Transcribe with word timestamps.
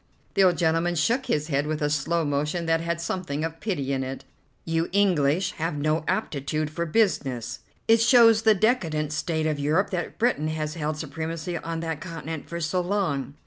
The 0.33 0.43
old 0.43 0.57
gentleman 0.57 0.95
shook 0.95 1.27
his 1.27 1.49
head 1.49 1.67
with 1.67 1.79
a 1.79 1.87
slow 1.91 2.25
motion 2.25 2.65
that 2.65 2.81
had 2.81 2.99
something 2.99 3.43
of 3.43 3.59
pity 3.59 3.93
in 3.93 4.03
it. 4.03 4.25
"You 4.65 4.89
English 4.91 5.51
have 5.61 5.77
no 5.77 6.03
aptitude 6.07 6.71
for 6.71 6.87
business. 6.87 7.59
It 7.87 8.01
shows 8.01 8.41
the 8.41 8.55
decadent 8.55 9.13
state 9.13 9.45
of 9.45 9.59
Europe 9.59 9.91
that 9.91 10.17
Britain 10.17 10.47
has 10.47 10.73
held 10.73 10.97
supremacy 10.97 11.55
on 11.55 11.81
that 11.81 12.01
continent 12.01 12.49
for 12.49 12.59
so 12.59 12.81
long." 12.81 13.35